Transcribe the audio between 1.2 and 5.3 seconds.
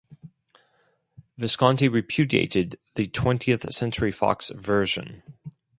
Visconti repudiated the Twentieth-Century Fox version.